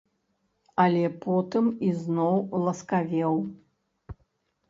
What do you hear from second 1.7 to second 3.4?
ізноў ласкавеў.